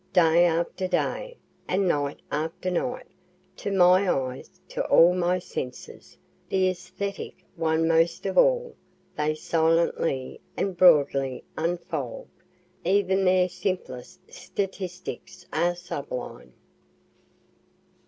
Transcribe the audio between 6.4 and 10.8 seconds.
the esthetic one most of all they silently and